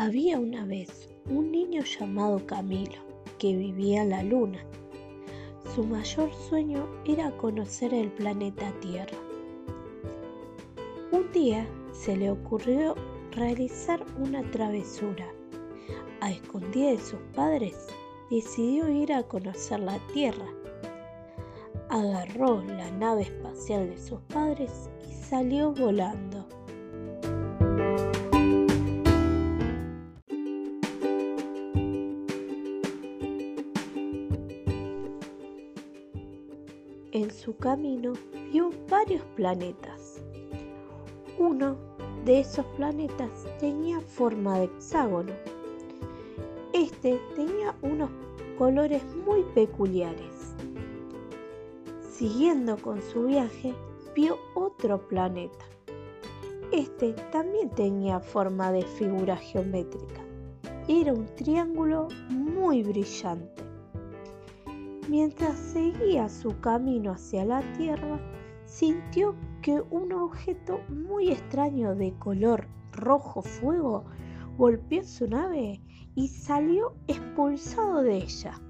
Había 0.00 0.38
una 0.38 0.64
vez 0.64 1.10
un 1.28 1.52
niño 1.52 1.82
llamado 1.82 2.46
Camilo 2.46 2.96
que 3.38 3.54
vivía 3.54 4.02
la 4.02 4.22
luna. 4.22 4.64
Su 5.74 5.84
mayor 5.84 6.32
sueño 6.32 6.88
era 7.04 7.36
conocer 7.36 7.92
el 7.92 8.10
planeta 8.10 8.72
Tierra. 8.80 9.18
Un 11.12 11.30
día 11.32 11.68
se 11.92 12.16
le 12.16 12.30
ocurrió 12.30 12.94
realizar 13.32 14.02
una 14.18 14.40
travesura. 14.50 15.26
A 16.22 16.30
escondidas 16.30 16.96
de 16.96 17.04
sus 17.04 17.20
padres, 17.34 17.76
decidió 18.30 18.88
ir 18.88 19.12
a 19.12 19.24
conocer 19.24 19.80
la 19.80 19.98
Tierra. 20.14 20.46
Agarró 21.90 22.62
la 22.62 22.90
nave 22.92 23.24
espacial 23.24 23.90
de 23.90 23.98
sus 23.98 24.20
padres 24.32 24.88
y 25.06 25.12
salió 25.12 25.74
volando. 25.74 26.48
En 37.12 37.28
su 37.32 37.56
camino 37.56 38.12
vio 38.52 38.70
varios 38.88 39.24
planetas. 39.34 40.22
Uno 41.40 41.76
de 42.24 42.38
esos 42.38 42.64
planetas 42.76 43.48
tenía 43.58 44.00
forma 44.00 44.60
de 44.60 44.66
hexágono. 44.66 45.32
Este 46.72 47.20
tenía 47.34 47.74
unos 47.82 48.10
colores 48.56 49.02
muy 49.26 49.42
peculiares. 49.56 50.54
Siguiendo 52.12 52.76
con 52.76 53.02
su 53.02 53.24
viaje, 53.24 53.74
vio 54.14 54.38
otro 54.54 55.08
planeta. 55.08 55.64
Este 56.70 57.14
también 57.32 57.70
tenía 57.70 58.20
forma 58.20 58.70
de 58.70 58.82
figura 58.82 59.36
geométrica. 59.36 60.22
Era 60.86 61.12
un 61.12 61.26
triángulo 61.34 62.06
muy 62.28 62.84
brillante. 62.84 63.69
Mientras 65.08 65.56
seguía 65.58 66.28
su 66.28 66.60
camino 66.60 67.12
hacia 67.12 67.44
la 67.44 67.62
Tierra, 67.72 68.20
sintió 68.64 69.34
que 69.62 69.80
un 69.90 70.12
objeto 70.12 70.80
muy 70.88 71.32
extraño 71.32 71.94
de 71.94 72.12
color 72.18 72.68
rojo 72.92 73.42
fuego 73.42 74.04
golpeó 74.56 75.02
su 75.04 75.26
nave 75.26 75.80
y 76.14 76.28
salió 76.28 76.94
expulsado 77.08 78.02
de 78.02 78.18
ella. 78.18 78.60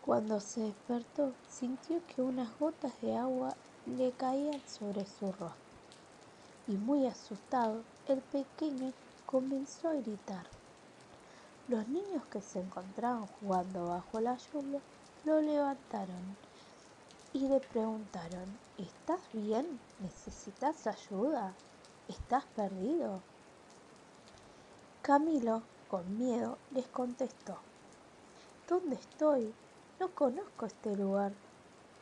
Cuando 0.00 0.40
se 0.40 0.62
despertó, 0.62 1.32
sintió 1.48 2.02
que 2.06 2.20
unas 2.20 2.58
gotas 2.58 2.92
de 3.00 3.16
agua 3.16 3.54
le 3.86 4.10
caían 4.12 4.60
sobre 4.66 5.06
su 5.06 5.26
rostro. 5.26 5.54
Y 6.66 6.76
muy 6.76 7.06
asustado, 7.06 7.84
el 8.08 8.20
pequeño 8.20 8.92
comenzó 9.30 9.88
a 9.88 9.94
gritar. 9.94 10.44
Los 11.68 11.86
niños 11.86 12.24
que 12.32 12.40
se 12.40 12.58
encontraban 12.58 13.26
jugando 13.38 13.86
bajo 13.86 14.18
la 14.18 14.36
lluvia 14.36 14.80
lo 15.24 15.40
levantaron 15.40 16.36
y 17.32 17.46
le 17.46 17.60
preguntaron, 17.60 18.58
¿estás 18.76 19.20
bien? 19.32 19.78
¿Necesitas 20.00 20.88
ayuda? 20.88 21.52
¿Estás 22.08 22.44
perdido? 22.56 23.20
Camilo, 25.00 25.62
con 25.88 26.18
miedo, 26.18 26.58
les 26.72 26.88
contestó, 26.88 27.56
¿dónde 28.68 28.96
estoy? 28.96 29.54
No 30.00 30.08
conozco 30.08 30.66
este 30.66 30.96
lugar. 30.96 31.32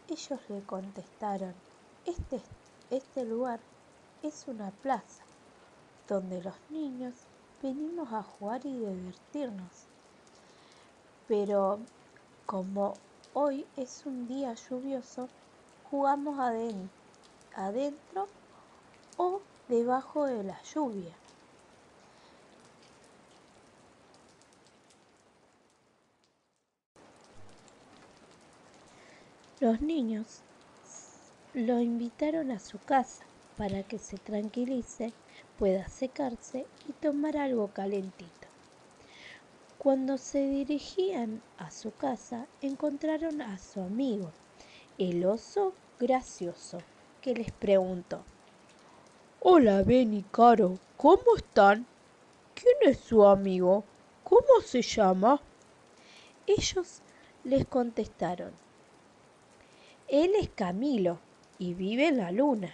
Ellos 0.09 0.41
le 0.49 0.63
contestaron, 0.63 1.53
este, 2.07 2.41
este 2.91 3.25
lugar 3.27 3.61
es 4.23 4.49
una 4.49 4.71
plaza 4.71 5.28
donde 6.09 6.43
los 6.43 6.55
niños 6.71 7.15
venimos 7.63 8.13
a 8.13 8.23
jugar 8.23 8.65
y 8.65 8.73
divertirnos. 8.73 9.87
Pero 11.29 11.79
como 12.47 12.95
hoy 13.35 13.67
es 13.77 14.07
un 14.07 14.27
día 14.27 14.55
lluvioso, 14.55 15.29
jugamos 15.91 16.41
adentro 17.55 18.27
o 19.19 19.43
debajo 19.69 20.25
de 20.25 20.43
la 20.45 20.61
lluvia. 20.63 21.15
Los 29.61 29.81
niños 29.81 30.41
lo 31.53 31.81
invitaron 31.81 32.53
a 32.53 32.61
su 32.61 32.79
casa 32.79 33.28
para 33.59 33.83
que 33.83 33.99
se 33.99 34.17
tranquilice, 34.19 35.13
pueda 35.59 35.89
secarse 35.89 36.65
y 36.89 36.93
tomar 36.93 37.37
algo 37.37 37.67
calentito. 37.75 38.47
Cuando 39.79 40.17
se 40.17 40.47
dirigían 40.49 41.43
a 41.59 41.73
su 41.73 41.91
casa, 41.91 42.47
encontraron 42.63 43.43
a 43.43 43.59
su 43.59 43.81
amigo, 43.81 44.31
el 44.97 45.27
oso 45.27 45.75
gracioso, 45.99 46.79
que 47.21 47.35
les 47.35 47.51
preguntó. 47.51 48.23
Hola, 49.41 49.83
Ben 49.83 50.15
y 50.15 50.23
Caro, 50.23 50.79
¿cómo 50.97 51.37
están? 51.37 51.85
¿Quién 52.55 52.93
es 52.93 53.01
su 53.01 53.27
amigo? 53.27 53.83
¿Cómo 54.23 54.61
se 54.65 54.83
llama? 54.83 55.41
Ellos 56.47 57.01
les 57.43 57.67
contestaron. 57.67 58.53
Él 60.07 60.33
es 60.41 60.49
Camilo 60.51 61.19
y 61.59 61.75
vive 61.75 62.07
en 62.07 62.19
la 62.19 62.31
luna. 62.31 62.73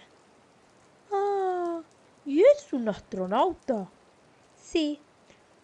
¿Y 2.75 2.77
es 2.77 2.81
un 2.81 2.89
astronauta? 2.89 3.89
Sí. 4.57 4.99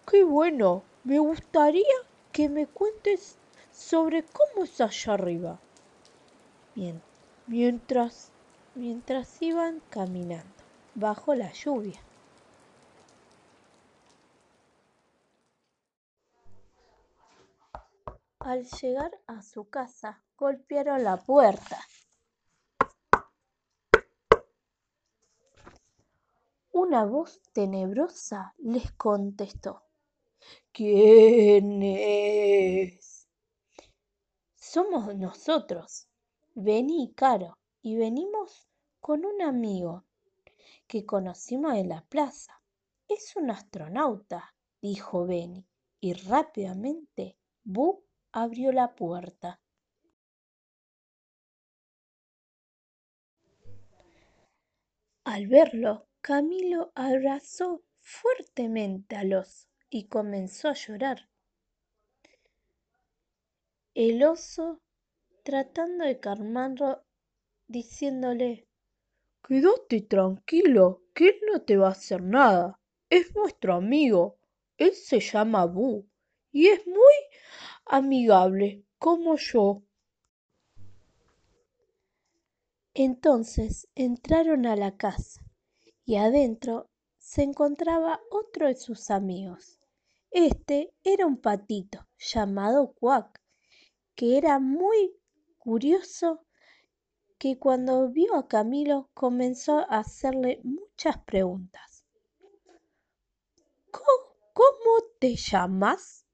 Qué 0.09 0.23
bueno. 0.23 0.83
Me 1.03 1.19
gustaría 1.19 1.83
que 2.31 2.47
me 2.47 2.67
cuentes 2.67 3.37
sobre 3.69 4.23
cómo 4.23 4.63
es 4.63 4.79
allá 4.79 5.15
arriba. 5.15 5.59
Bien. 6.73 7.01
Mientras, 7.47 8.31
mientras 8.75 9.41
iban 9.41 9.81
caminando 9.89 10.63
bajo 10.95 11.35
la 11.35 11.51
lluvia. 11.51 11.99
Al 18.39 18.63
llegar 18.63 19.11
a 19.27 19.41
su 19.41 19.65
casa, 19.65 20.23
golpearon 20.37 21.03
la 21.03 21.17
puerta. 21.17 21.77
Una 26.73 27.03
voz 27.05 27.41
tenebrosa 27.51 28.53
les 28.59 28.93
contestó. 28.93 29.83
¿Quién 30.71 31.81
es? 31.83 33.27
Somos 34.55 35.13
nosotros, 35.15 36.07
y 36.55 37.13
Caro, 37.13 37.57
y 37.81 37.97
venimos 37.97 38.69
con 39.01 39.25
un 39.25 39.41
amigo 39.41 40.05
que 40.87 41.05
conocimos 41.05 41.73
en 41.75 41.89
la 41.89 42.05
plaza. 42.05 42.61
Es 43.07 43.35
un 43.35 43.51
astronauta, 43.51 44.55
dijo 44.81 45.25
Beni, 45.25 45.67
y 45.99 46.13
rápidamente 46.13 47.37
Bu 47.63 48.05
abrió 48.31 48.71
la 48.71 48.95
puerta. 48.95 49.59
Al 55.25 55.47
verlo, 55.47 56.07
Camilo 56.23 56.91
abrazó 56.93 57.83
fuertemente 57.99 59.15
al 59.15 59.33
oso 59.33 59.67
y 59.89 60.07
comenzó 60.07 60.69
a 60.69 60.73
llorar. 60.73 61.27
El 63.95 64.23
oso, 64.23 64.83
tratando 65.43 66.05
de 66.05 66.19
calmarlo, 66.19 67.03
diciéndole, 67.67 68.67
Quédate 69.47 70.01
tranquilo, 70.01 71.01
que 71.15 71.29
él 71.29 71.41
no 71.51 71.63
te 71.63 71.77
va 71.77 71.87
a 71.87 71.91
hacer 71.91 72.21
nada. 72.21 72.79
Es 73.09 73.35
nuestro 73.35 73.73
amigo. 73.73 74.37
Él 74.77 74.93
se 74.93 75.19
llama 75.19 75.65
Bu 75.65 76.07
y 76.51 76.67
es 76.67 76.85
muy 76.85 77.15
amigable, 77.85 78.85
como 78.99 79.37
yo. 79.37 79.81
Entonces 82.93 83.87
entraron 83.95 84.67
a 84.67 84.75
la 84.75 84.95
casa 84.95 85.50
y 86.11 86.17
adentro 86.17 86.89
se 87.19 87.41
encontraba 87.41 88.19
otro 88.31 88.67
de 88.67 88.75
sus 88.75 89.09
amigos. 89.09 89.79
Este 90.29 90.93
era 91.05 91.25
un 91.25 91.37
patito 91.37 92.05
llamado 92.17 92.91
Cuac, 92.91 93.39
que 94.13 94.37
era 94.37 94.59
muy 94.59 95.15
curioso 95.57 96.45
que 97.37 97.57
cuando 97.57 98.09
vio 98.09 98.35
a 98.35 98.49
Camilo 98.49 99.09
comenzó 99.13 99.89
a 99.89 99.99
hacerle 99.99 100.59
muchas 100.65 101.17
preguntas. 101.23 102.03
¿Cómo, 103.89 104.99
te 105.17 105.37
llamas? 105.37 106.25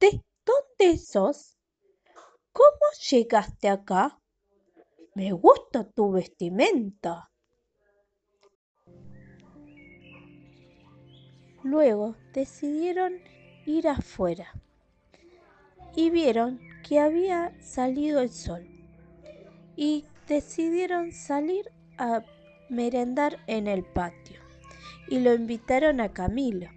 ¿De 0.00 0.24
dónde 0.46 0.96
sos? 0.96 1.58
¿Cómo 2.50 2.86
llegaste 3.10 3.68
acá? 3.68 4.18
Me 5.14 5.32
gusta 5.32 5.84
tu 5.84 6.12
vestimenta. 6.12 7.31
Luego 11.62 12.16
decidieron 12.32 13.14
ir 13.66 13.88
afuera 13.88 14.52
y 15.94 16.10
vieron 16.10 16.60
que 16.86 16.98
había 16.98 17.52
salido 17.60 18.20
el 18.20 18.30
sol 18.30 18.66
y 19.76 20.04
decidieron 20.26 21.12
salir 21.12 21.70
a 21.98 22.22
merendar 22.68 23.38
en 23.46 23.68
el 23.68 23.84
patio 23.84 24.40
y 25.08 25.20
lo 25.20 25.34
invitaron 25.34 26.00
a 26.00 26.12
Camilo. 26.12 26.68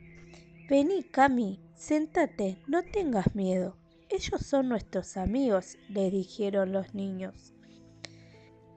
Vení, 0.70 1.04
Cami, 1.04 1.60
sentate, 1.74 2.58
no 2.68 2.84
tengas 2.84 3.36
miedo. 3.36 3.78
Ellos 4.10 4.42
son 4.46 4.70
nuestros 4.70 5.18
amigos, 5.18 5.78
le 5.90 6.12
dijeron 6.12 6.72
los 6.72 6.94
niños. 6.94 7.54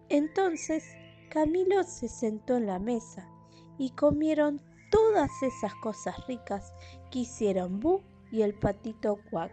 Entonces 0.08 0.84
Camilo 1.28 1.82
se 1.82 2.08
sentó 2.08 2.56
en 2.56 2.66
la 2.66 2.78
mesa 2.78 3.28
y 3.78 3.90
comieron 3.90 4.62
todas 4.90 5.30
esas 5.42 5.74
cosas 5.76 6.26
ricas 6.26 6.72
que 7.10 7.20
hicieron 7.20 7.80
Bu 7.80 8.02
y 8.30 8.42
el 8.42 8.54
patito 8.54 9.18
Cuac. 9.30 9.52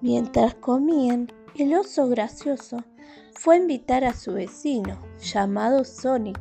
Mientras 0.00 0.54
comían, 0.56 1.32
el 1.56 1.74
oso 1.74 2.08
gracioso 2.08 2.84
fue 3.32 3.54
a 3.54 3.58
invitar 3.58 4.04
a 4.04 4.12
su 4.12 4.34
vecino, 4.34 4.98
llamado 5.18 5.84
Sonic. 5.84 6.38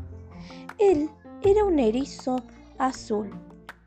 Él 0.79 1.09
era 1.43 1.63
un 1.63 1.79
erizo 1.79 2.43
azul, 2.77 3.31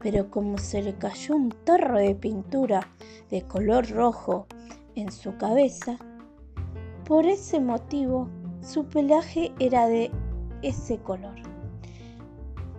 pero 0.07 0.31
como 0.31 0.57
se 0.57 0.85
le 0.85 0.95
cayó 0.95 1.35
un 1.35 1.49
tarro 1.65 1.99
de 1.99 2.15
pintura 2.15 2.89
de 3.29 3.43
color 3.43 3.91
rojo 3.91 4.47
en 4.95 5.11
su 5.11 5.37
cabeza, 5.37 5.99
por 7.09 7.27
ese 7.27 7.59
motivo 7.59 8.29
su 8.61 8.85
pelaje 8.85 9.53
era 9.59 9.89
de 9.89 10.13
ese 10.63 10.99
color. 10.99 11.35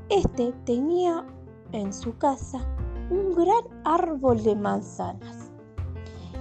Este 0.08 0.54
tenía 0.64 1.26
en 1.74 1.92
su 1.92 2.18
casa 2.18 2.66
un 3.10 3.36
gran 3.36 3.66
árbol 3.84 4.42
de 4.42 4.56
manzanas 4.56 5.52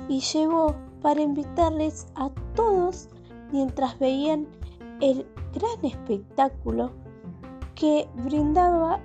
y 0.08 0.20
llevó 0.20 0.76
para 1.02 1.20
invitarles 1.20 2.06
a 2.14 2.30
todos 2.54 3.08
mientras 3.50 3.98
veían 3.98 4.46
el 5.00 5.26
gran 5.52 5.84
espectáculo 5.84 6.92
que 7.74 8.08
brindaba 8.14 9.00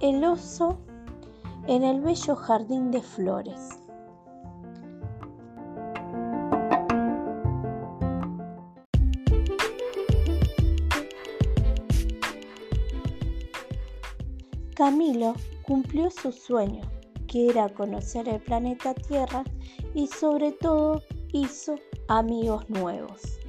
el 0.00 0.24
oso 0.24 0.78
en 1.66 1.82
el 1.82 2.00
bello 2.00 2.36
jardín 2.36 2.90
de 2.90 3.00
flores. 3.00 3.80
Camilo 14.74 15.34
cumplió 15.62 16.10
su 16.10 16.32
sueño, 16.32 16.82
que 17.28 17.48
era 17.48 17.68
conocer 17.68 18.28
el 18.28 18.40
planeta 18.40 18.92
Tierra 18.92 19.44
y 19.94 20.08
sobre 20.08 20.52
todo 20.52 21.00
hizo 21.32 21.76
amigos 22.08 22.68
nuevos. 22.68 23.43